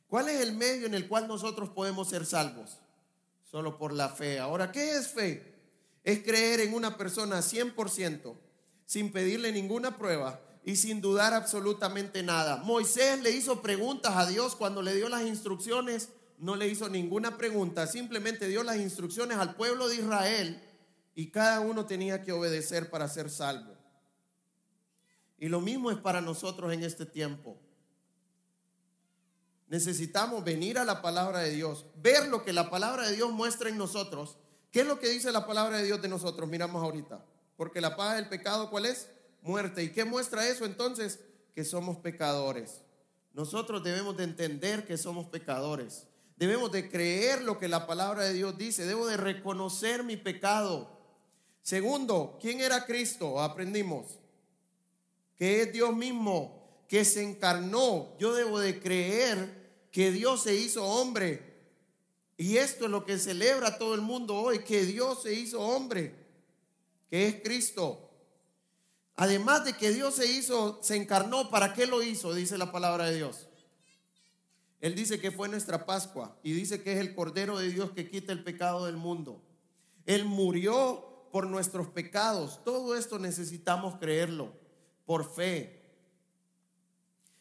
[0.08, 2.78] ¿Cuál es el medio en el cual nosotros podemos ser salvos?
[3.44, 4.40] Solo por la fe.
[4.40, 5.54] Ahora, ¿qué es fe?
[6.02, 8.38] Es creer en una persona 100%,
[8.86, 12.56] sin pedirle ninguna prueba, y sin dudar absolutamente nada.
[12.64, 17.38] Moisés le hizo preguntas a Dios cuando le dio las instrucciones, no le hizo ninguna
[17.38, 20.62] pregunta, simplemente dio las instrucciones al pueblo de Israel
[21.16, 23.76] y cada uno tenía que obedecer para ser salvo.
[25.38, 27.58] Y lo mismo es para nosotros en este tiempo.
[29.68, 33.70] Necesitamos venir a la palabra de Dios, ver lo que la palabra de Dios muestra
[33.70, 34.38] en nosotros.
[34.72, 36.50] ¿Qué es lo que dice la palabra de Dios de nosotros?
[36.50, 37.26] Miramos ahorita.
[37.58, 39.08] Porque la paga del pecado, ¿cuál es?
[39.46, 39.84] muerte.
[39.84, 41.20] ¿Y qué muestra eso entonces?
[41.54, 42.82] Que somos pecadores.
[43.34, 46.08] Nosotros debemos de entender que somos pecadores.
[46.36, 48.86] Debemos de creer lo que la palabra de Dios dice.
[48.86, 50.90] Debo de reconocer mi pecado.
[51.62, 53.42] Segundo, ¿quién era Cristo?
[53.42, 54.20] Aprendimos.
[55.36, 58.18] Que es Dios mismo, que se encarnó.
[58.20, 61.56] Yo debo de creer que Dios se hizo hombre.
[62.38, 66.14] Y esto es lo que celebra todo el mundo hoy, que Dios se hizo hombre,
[67.10, 68.10] que es Cristo.
[69.16, 72.34] Además de que Dios se hizo, se encarnó, ¿para qué lo hizo?
[72.34, 73.48] Dice la palabra de Dios.
[74.86, 78.08] Él dice que fue nuestra Pascua y dice que es el Cordero de Dios que
[78.08, 79.42] quita el pecado del mundo.
[80.06, 82.64] Él murió por nuestros pecados.
[82.64, 84.54] Todo esto necesitamos creerlo
[85.08, 85.82] por fe.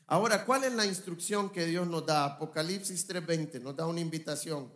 [0.07, 2.25] Ahora, ¿cuál es la instrucción que Dios nos da?
[2.25, 4.73] Apocalipsis 3:20 nos da una invitación.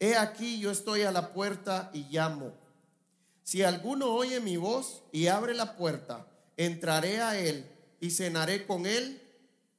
[0.00, 2.52] He aquí yo estoy a la puerta y llamo.
[3.44, 7.70] Si alguno oye mi voz y abre la puerta, entraré a él
[8.00, 9.22] y cenaré con él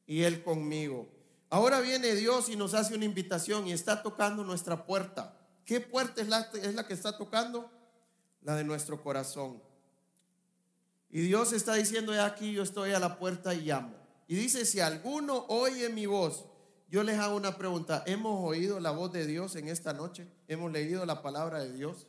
[0.08, 1.10] y él conmigo.
[1.52, 5.38] Ahora viene Dios y nos hace una invitación y está tocando nuestra puerta.
[5.66, 6.50] ¿Qué puerta es la,
[6.88, 7.70] que está tocando?
[8.42, 9.62] La de nuestro corazón.
[11.10, 13.94] Y Dios está diciendo, aquí yo estoy a la puerta y llamo.
[14.30, 16.46] Y dice, si alguno oye mi voz,
[16.88, 18.02] yo les hago una pregunta.
[18.06, 20.30] ¿Hemos oído la voz de Dios en esta noche?
[20.48, 22.08] ¿Hemos leído la palabra de Dios?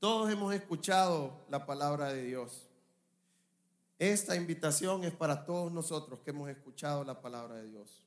[0.00, 2.65] Todos hemos escuchado la palabra de Dios.
[3.98, 8.02] Esta invitación es para todos nosotros que hemos escuchado la palabra de Dios.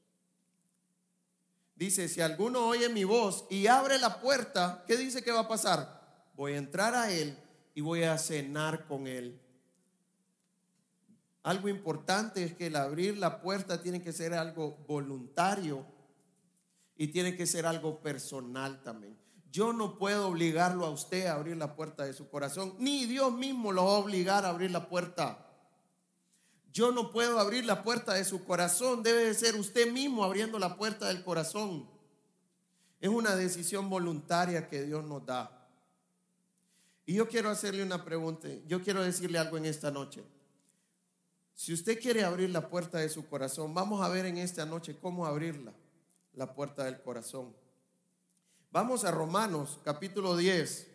[1.76, 5.48] Dice, si alguno oye mi voz y abre la puerta, ¿qué dice que va a
[5.48, 6.30] pasar?
[6.36, 7.38] Voy a entrar a él
[7.74, 9.40] y voy a cenar con él.
[11.42, 15.86] Algo importante es que el abrir la puerta tiene que ser algo voluntario
[16.98, 19.18] y tiene que ser algo personal también.
[19.52, 23.32] Yo no puedo obligarlo a usted a abrir la puerta de su corazón, ni Dios
[23.32, 25.49] mismo lo va a obligar a abrir la puerta.
[26.80, 30.58] Yo no puedo abrir la puerta de su corazón, debe de ser usted mismo abriendo
[30.58, 31.86] la puerta del corazón.
[33.02, 35.68] Es una decisión voluntaria que Dios nos da.
[37.06, 40.24] Y yo quiero hacerle una pregunta, yo quiero decirle algo en esta noche.
[41.54, 44.96] Si usted quiere abrir la puerta de su corazón, vamos a ver en esta noche
[45.02, 45.74] cómo abrirla,
[46.34, 47.54] la puerta del corazón.
[48.72, 50.88] Vamos a Romanos capítulo 10,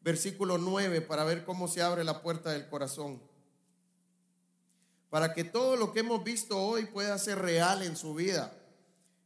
[0.00, 3.20] versículo 9, para ver cómo se abre la puerta del corazón.
[5.10, 8.54] Para que todo lo que hemos visto hoy pueda ser real en su vida.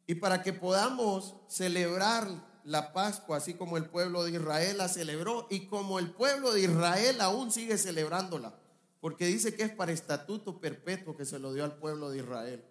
[0.06, 2.28] Y para que podamos celebrar
[2.64, 6.62] la Pascua, así como el pueblo de Israel la celebró y como el pueblo de
[6.62, 8.54] Israel aún sigue celebrándola,
[9.00, 12.64] porque dice que es para estatuto perpetuo que se lo dio al pueblo de Israel.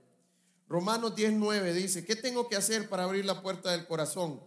[0.69, 4.39] Romanos 19 dice, ¿qué tengo que hacer para abrir la puerta del corazón?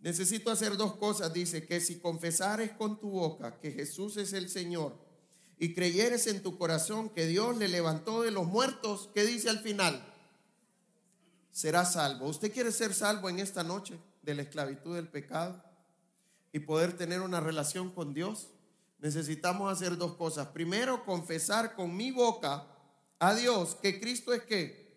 [0.00, 4.50] Necesito hacer dos cosas, dice, que si confesares con tu boca que Jesús es el
[4.50, 5.09] Señor
[5.60, 9.60] y creyeres en tu corazón que Dios le levantó de los muertos, ¿qué dice al
[9.60, 10.04] final?
[11.52, 12.26] será salvo.
[12.26, 15.62] ¿Usted quiere ser salvo en esta noche de la esclavitud del pecado
[16.52, 18.48] y poder tener una relación con Dios?
[18.98, 20.48] Necesitamos hacer dos cosas.
[20.48, 22.66] Primero, confesar con mi boca
[23.18, 24.90] a Dios que Cristo es que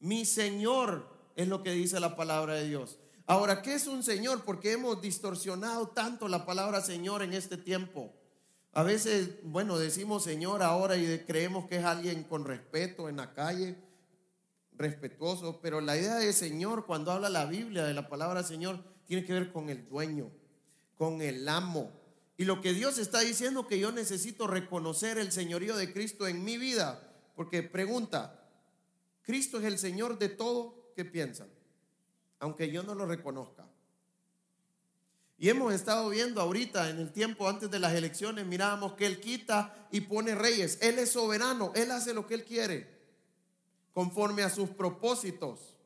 [0.00, 2.98] mi Señor es lo que dice la palabra de Dios.
[3.26, 4.44] Ahora, ¿qué es un Señor?
[4.44, 8.12] Porque hemos distorsionado tanto la palabra Señor en este tiempo.
[8.72, 13.34] A veces, bueno, decimos Señor ahora y creemos que es alguien con respeto en la
[13.34, 13.76] calle
[14.80, 19.26] respetuoso, pero la idea de Señor, cuando habla la Biblia de la palabra Señor, tiene
[19.26, 20.30] que ver con el dueño,
[20.96, 21.90] con el amo.
[22.38, 26.44] Y lo que Dios está diciendo que yo necesito reconocer el señorío de Cristo en
[26.44, 28.40] mi vida, porque pregunta,
[29.22, 30.92] ¿Cristo es el Señor de todo?
[30.96, 31.48] ¿Qué piensan?
[32.38, 33.69] Aunque yo no lo reconozca.
[35.42, 39.20] Y hemos estado viendo ahorita, en el tiempo antes de las elecciones, mirábamos que Él
[39.20, 40.78] quita y pone reyes.
[40.82, 43.00] Él es soberano, Él hace lo que Él quiere
[43.94, 45.78] conforme a sus propósitos.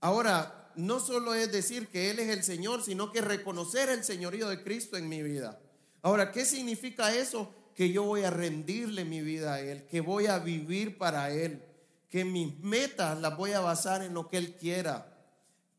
[0.00, 4.48] Ahora, no solo es decir que Él es el Señor, sino que reconocer el señorío
[4.48, 5.60] de Cristo en mi vida.
[6.00, 7.54] Ahora, ¿qué significa eso?
[7.74, 11.62] Que yo voy a rendirle mi vida a Él, que voy a vivir para Él,
[12.08, 15.13] que mis metas las voy a basar en lo que Él quiera,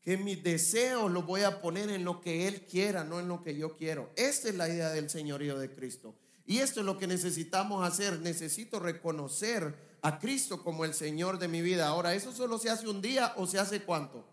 [0.06, 3.42] que mis deseos los voy a poner en lo que Él quiera, no en lo
[3.42, 4.12] que yo quiero.
[4.14, 6.14] Esta es la idea del señorío de Cristo.
[6.46, 8.20] Y esto es lo que necesitamos hacer.
[8.20, 11.88] Necesito reconocer a Cristo como el Señor de mi vida.
[11.88, 14.24] Ahora, ¿eso solo se hace un día o se hace cuánto?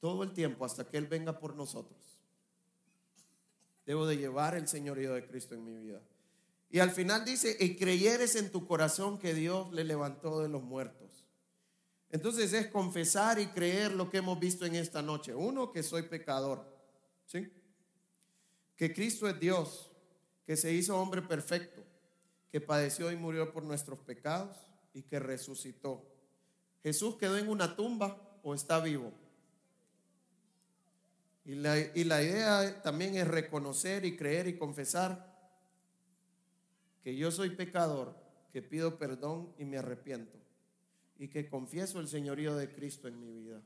[0.00, 2.00] Todo el tiempo hasta que Él venga por nosotros.
[3.86, 6.00] Debo de llevar el señorío de Cristo en mi vida.
[6.70, 10.64] Y al final dice, y creyeres en tu corazón que Dios le levantó de los
[10.64, 11.01] muertos.
[12.12, 15.34] Entonces es confesar y creer lo que hemos visto en esta noche.
[15.34, 16.70] Uno, que soy pecador.
[17.26, 17.50] ¿Sí?
[18.82, 19.92] que Cristo es Dios,
[20.44, 21.84] que se hizo hombre perfecto,
[22.50, 24.56] que padeció y murió por nuestros pecados
[24.92, 26.04] y que resucitó.
[26.82, 29.12] ¿Jesús quedó en una tumba o está vivo?
[31.44, 35.32] Y la, y la idea también es reconocer y creer y confesar
[37.04, 38.16] que yo soy pecador,
[38.52, 40.41] que pido perdón y me arrepiento
[41.22, 43.62] y que confieso el señorío de Cristo en mi vida.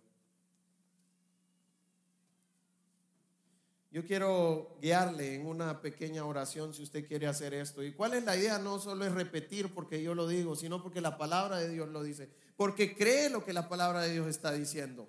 [3.90, 7.82] Yo quiero guiarle en una pequeña oración si usted quiere hacer esto.
[7.82, 8.58] ¿Y cuál es la idea?
[8.58, 12.02] No solo es repetir porque yo lo digo, sino porque la palabra de Dios lo
[12.02, 12.28] dice.
[12.58, 15.08] Porque cree lo que la palabra de Dios está diciendo.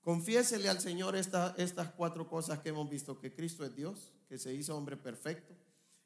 [0.00, 3.20] Confiésele al Señor estas cuatro cosas que hemos visto.
[3.20, 5.52] Que Cristo es Dios, que se hizo hombre perfecto,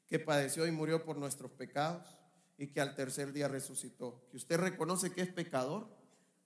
[0.05, 2.22] que padeció y murió por nuestros pecados
[2.57, 4.23] y que al tercer día resucitó.
[4.29, 5.87] Que usted reconoce que es pecador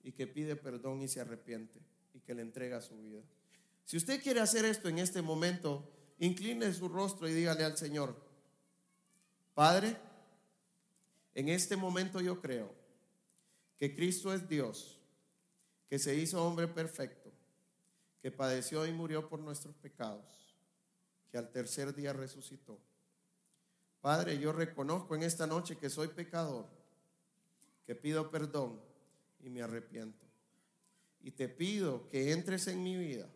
[0.02, 1.80] y que pide perdón y se arrepiente
[2.14, 3.22] y que le entrega su vida.
[3.84, 8.16] Si usted quiere hacer esto en este momento, incline su rostro y dígale al Señor,
[9.54, 9.96] Padre,
[11.34, 12.74] en este momento yo creo
[13.76, 14.98] que Cristo es Dios,
[15.88, 17.32] que se hizo hombre perfecto,
[18.20, 20.54] que padeció y murió por nuestros pecados,
[21.30, 22.78] que al tercer día resucitó.
[24.00, 26.66] Padre, yo reconozco en esta noche que soy pecador,
[27.84, 28.80] que pido perdón
[29.40, 30.24] y me arrepiento.
[31.20, 33.28] Y te pido que entres en mi vida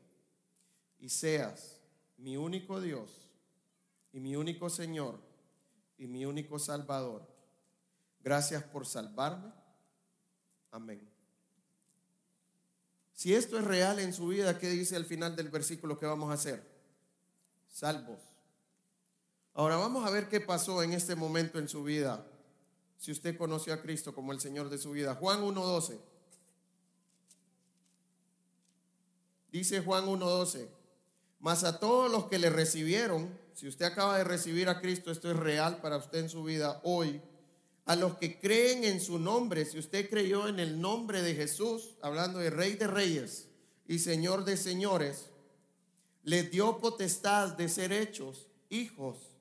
[0.98, 1.80] y seas
[2.16, 3.28] mi único Dios
[4.12, 5.18] y mi único Señor
[5.98, 7.26] y mi único Salvador.
[8.22, 9.52] Gracias por salvarme.
[10.70, 11.12] Amén.
[13.12, 16.30] Si esto es real en su vida, ¿qué dice al final del versículo que vamos
[16.30, 16.62] a hacer?
[17.68, 18.31] Salvos.
[19.54, 22.26] Ahora vamos a ver qué pasó en este momento en su vida.
[22.98, 25.14] Si usted conoció a Cristo como el Señor de su vida.
[25.14, 25.98] Juan 1.12.
[29.50, 30.68] Dice Juan 1.12.
[31.40, 35.30] Mas a todos los que le recibieron, si usted acaba de recibir a Cristo, esto
[35.30, 37.20] es real para usted en su vida hoy,
[37.84, 39.66] a los que creen en su nombre.
[39.66, 43.48] Si usted creyó en el nombre de Jesús, hablando de Rey de Reyes
[43.86, 45.30] y Señor de Señores,
[46.22, 49.31] les dio potestad de ser hechos hijos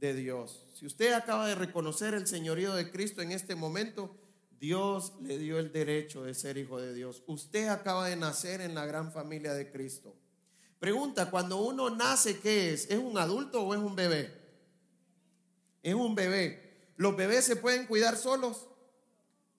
[0.00, 0.64] de Dios.
[0.74, 4.14] Si usted acaba de reconocer el señorío de Cristo en este momento,
[4.58, 7.22] Dios le dio el derecho de ser hijo de Dios.
[7.26, 10.14] Usted acaba de nacer en la gran familia de Cristo.
[10.78, 12.90] Pregunta, cuando uno nace, ¿qué es?
[12.90, 14.32] ¿Es un adulto o es un bebé?
[15.82, 16.92] Es un bebé.
[16.96, 18.66] ¿Los bebés se pueden cuidar solos?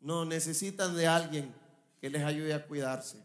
[0.01, 1.53] No, necesitan de alguien
[1.99, 3.17] que les ayude a cuidarse.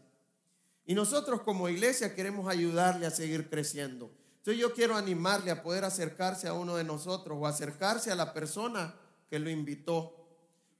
[0.85, 4.11] Y nosotros como iglesia queremos ayudarle a seguir creciendo.
[4.43, 8.33] Entonces yo quiero animarle a poder acercarse a uno de nosotros o acercarse a la
[8.33, 8.93] persona
[9.29, 10.17] que lo invitó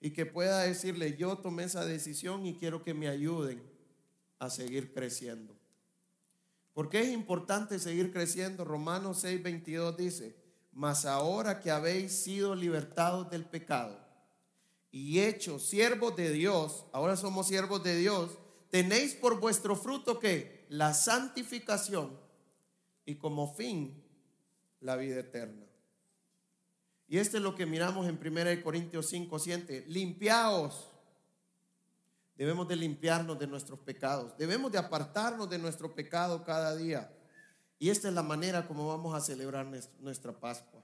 [0.01, 3.64] y que pueda decirle, yo tomé esa decisión y quiero que me ayuden
[4.38, 5.55] a seguir creciendo.
[6.74, 8.66] Porque es importante seguir creciendo.
[8.66, 10.36] Romanos 6, 22 dice,
[10.74, 13.97] mas ahora que habéis sido libertados del pecado
[14.91, 18.32] y hechos siervos de Dios, ahora somos siervos de Dios,
[18.70, 22.22] tenéis por vuestro fruto que la santificación
[23.06, 24.04] y como fin
[24.80, 25.66] la vida eterna.
[27.08, 29.86] Y esto es lo que miramos en 1 Corintios 5, 7.
[29.88, 30.89] Limpiaos.
[32.36, 34.36] Debemos de limpiarnos de nuestros pecados.
[34.38, 37.16] Debemos de apartarnos de nuestro pecado cada día.
[37.78, 39.68] Y esta es la manera como vamos a celebrar
[39.99, 40.82] nuestra Pascua.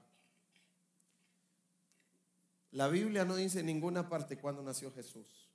[2.72, 5.48] La Biblia no dice en ninguna parte cuándo nació Jesús.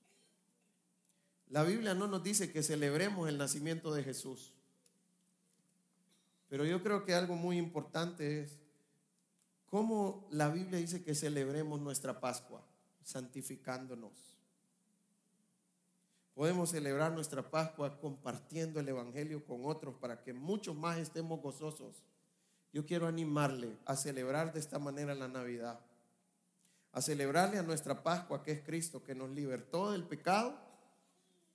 [1.47, 4.51] La Biblia no nos dice que celebremos el nacimiento de Jesús.
[6.55, 8.57] Pero yo creo que algo muy importante es
[9.65, 12.63] cómo la Biblia dice que celebremos nuestra Pascua,
[13.03, 14.13] santificándonos.
[16.33, 22.05] Podemos celebrar nuestra Pascua compartiendo el Evangelio con otros para que muchos más estemos gozosos.
[22.71, 25.81] Yo quiero animarle a celebrar de esta manera la Navidad,
[26.93, 30.57] a celebrarle a nuestra Pascua que es Cristo, que nos libertó del pecado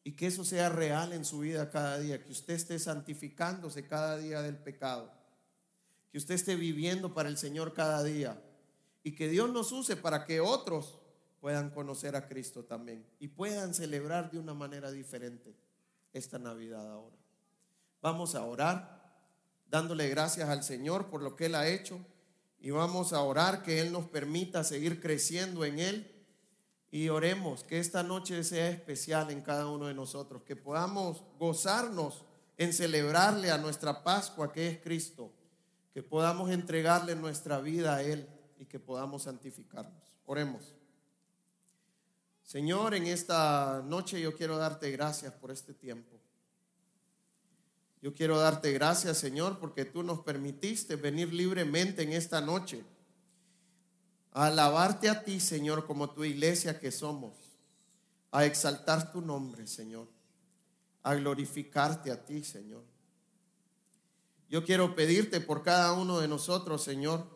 [0.03, 4.17] y que eso sea real en su vida cada día, que usted esté santificándose cada
[4.17, 5.13] día del pecado,
[6.11, 8.43] que usted esté viviendo para el Señor cada día
[9.03, 10.99] y que Dios nos use para que otros
[11.41, 15.55] puedan conocer a Cristo también y puedan celebrar de una manera diferente
[16.13, 17.17] esta Navidad ahora.
[18.03, 19.01] Vamos a orar
[19.69, 22.01] dándole gracias al Señor por lo que Él ha hecho
[22.59, 26.20] y vamos a orar que Él nos permita seguir creciendo en Él
[26.91, 32.25] y oremos que esta noche sea especial en cada uno de nosotros, que podamos gozarnos
[32.59, 35.33] en celebrarle a nuestra Pascua que es Cristo,
[35.95, 38.29] que podamos entregarle nuestra vida a Él
[38.59, 40.03] y que podamos santificarnos.
[40.27, 40.75] Oremos.
[42.43, 46.19] Señor, en esta noche yo quiero darte gracias por este tiempo.
[48.03, 52.85] Yo quiero darte gracias, Señor, porque tú nos permitiste venir libremente en esta noche
[54.33, 57.35] a alabarte a ti, Señor, como tu iglesia que somos,
[58.31, 60.09] a exaltar tu nombre, Señor,
[61.03, 62.85] a glorificarte a ti, Señor.
[64.49, 67.27] Yo quiero pedirte por cada uno de nosotros, Señor,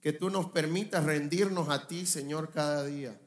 [0.00, 3.18] que tú nos permitas rendirnos a ti, Señor, cada día.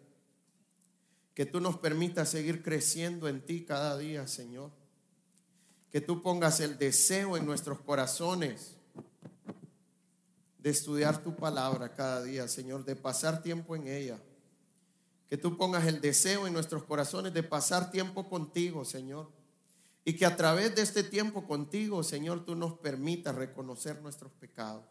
[1.34, 4.72] Que tú nos permitas seguir creciendo en ti cada día, Señor.
[5.92, 8.77] Que tú pongas el deseo en nuestros corazones
[10.60, 14.20] de estudiar tu palabra cada día, Señor, de pasar tiempo en ella.
[15.30, 19.30] Que tú pongas el deseo en nuestros corazones de pasar tiempo contigo, Señor.
[20.06, 24.86] Y que a través de este tiempo contigo, Señor, tú nos permitas reconocer nuestros pecados.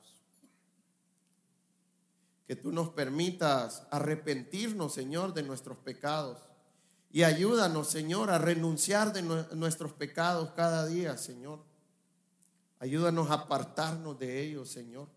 [2.47, 6.39] Que tú nos permitas arrepentirnos, Señor, de nuestros pecados.
[7.11, 9.23] Y ayúdanos, Señor, a renunciar de
[9.57, 11.61] nuestros pecados cada día, Señor.
[12.79, 15.09] Ayúdanos a apartarnos de ellos, Señor.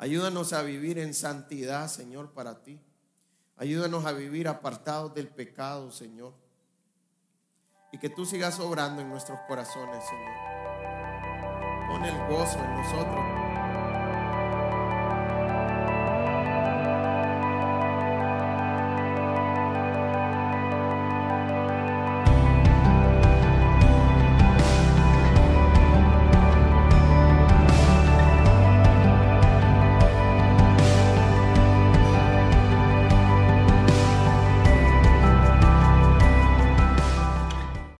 [0.00, 2.80] Ayúdanos a vivir en santidad, Señor, para ti.
[3.58, 6.32] Ayúdanos a vivir apartados del pecado, Señor.
[7.92, 11.86] Y que tú sigas obrando en nuestros corazones, Señor.
[11.86, 13.39] Pon el gozo en nosotros.